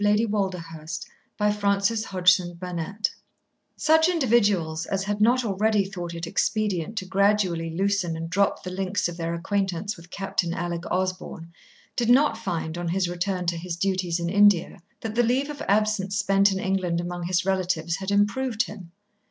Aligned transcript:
she 0.01 0.07
said. 0.07 0.51
Chapter 1.39 1.59
Twenty 1.59 2.55
four 2.59 2.97
Such 3.75 4.09
individuals 4.09 4.87
as 4.87 5.03
had 5.03 5.21
not 5.21 5.45
already 5.45 5.85
thought 5.85 6.15
it 6.15 6.25
expedient 6.25 6.97
to 6.97 7.05
gradually 7.05 7.69
loosen 7.69 8.17
and 8.17 8.27
drop 8.27 8.63
the 8.63 8.71
links 8.71 9.07
of 9.07 9.15
their 9.17 9.35
acquaintance 9.35 9.95
with 9.95 10.09
Captain 10.09 10.55
Alec 10.55 10.89
Osborn 10.89 11.53
did 11.95 12.09
not 12.09 12.35
find, 12.35 12.79
on 12.79 12.87
his 12.87 13.07
return 13.07 13.45
to 13.45 13.55
his 13.57 13.75
duties 13.77 14.19
in 14.19 14.27
India, 14.27 14.81
that 15.01 15.13
the 15.13 15.21
leave 15.21 15.51
of 15.51 15.61
absence 15.67 16.17
spent 16.17 16.51
in 16.51 16.57
England 16.59 16.99
among 16.99 17.27
his 17.27 17.45
relatives 17.45 17.97
had 17.97 18.09
improved 18.09 18.63
him. 18.63 18.91